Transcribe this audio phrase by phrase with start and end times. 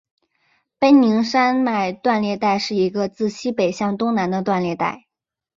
[0.79, 5.05] 奔宁山脉断裂带是一个自西北向东南的断裂带。